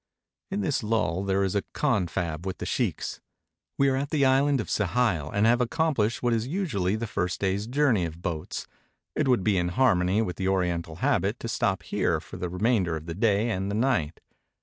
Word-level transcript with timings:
In 0.49 0.61
this 0.61 0.81
lull 0.81 1.21
there 1.23 1.43
is 1.43 1.53
a 1.53 1.61
confab 1.73 2.43
with 2.43 2.57
the 2.57 2.65
sheikhs. 2.65 3.21
We 3.77 3.87
are 3.89 3.95
at 3.95 4.09
the 4.09 4.25
island 4.25 4.59
of 4.59 4.67
Sehayl, 4.67 5.29
and 5.31 5.45
have 5.45 5.61
accomplished 5.61 6.23
what 6.23 6.33
is 6.33 6.47
usually 6.47 6.95
the 6.95 7.05
first 7.05 7.39
day's 7.39 7.67
journey 7.67 8.05
of 8.05 8.19
boats. 8.23 8.65
It 9.15 9.27
would 9.27 9.43
be 9.43 9.57
in 9.59 9.67
harmony 9.67 10.23
with 10.23 10.37
the 10.37 10.47
Oriental 10.47 10.95
habit 11.05 11.39
to 11.41 11.47
stop 11.47 11.83
here 11.83 12.19
for 12.19 12.37
the 12.37 12.49
remainder 12.49 12.95
of 12.95 13.05
the 13.05 13.13
day 13.13 13.51
and 13.51 13.69
the 13.69 13.75
night. 13.75 14.21